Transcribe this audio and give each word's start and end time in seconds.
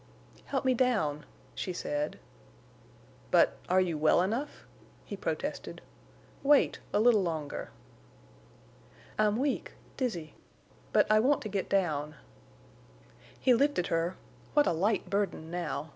"Help 0.45 0.65
me 0.65 0.73
down," 0.73 1.27
she 1.53 1.71
said. 1.73 2.17
"But—are 3.29 3.79
you 3.79 3.99
well 3.99 4.23
enough?" 4.23 4.65
he 5.05 5.15
protested. 5.15 5.79
"Wait—a 6.41 6.99
little 6.99 7.21
longer." 7.21 7.69
"I'm 9.19 9.35
weak—dizzy. 9.37 10.33
But 10.91 11.05
I 11.11 11.19
want 11.19 11.43
to 11.43 11.49
get 11.49 11.69
down." 11.69 12.15
He 13.39 13.53
lifted 13.53 13.87
her—what 13.93 14.65
a 14.65 14.71
light 14.73 15.07
burden 15.07 15.51
now! 15.51 15.89